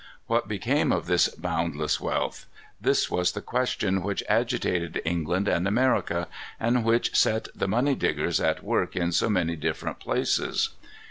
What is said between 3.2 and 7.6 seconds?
the question which agitated England and America, and which set